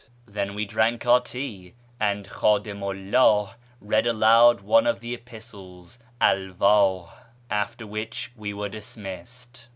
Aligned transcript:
Then 0.25 0.55
we 0.55 0.65
drank 0.65 1.05
our 1.05 1.21
tea, 1.21 1.75
and 1.99 2.27
KliMitiiu 2.27 3.11
'lldh 3.11 3.53
read 3.79 4.07
aloud 4.07 4.61
one 4.61 4.87
of 4.87 4.99
the 4.99 5.13
Epistles 5.13 5.99
(Alwdh); 6.19 7.11
after 7.51 7.85
which 7.85 8.31
we 8.35 8.51
were 8.51 8.69
dismissed. 8.69 9.67